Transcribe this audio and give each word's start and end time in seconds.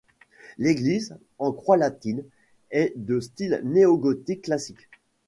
L’église, 0.57 1.15
en 1.37 1.51
croix 1.51 1.77
latine, 1.77 2.23
est 2.71 2.91
de 2.95 3.19
style 3.19 3.61
néogothique 3.63 4.41
classique. 4.41 4.89